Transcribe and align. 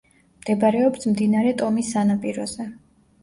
მდებარეობს 0.43 1.05
მდინარე 1.11 1.51
ტომის 1.61 1.91
სანაპიროზე. 1.97 2.69